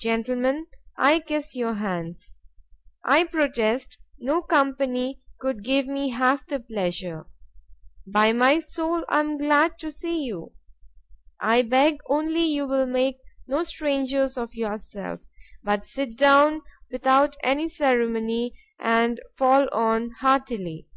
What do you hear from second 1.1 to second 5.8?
kiss your hands, I protest no company could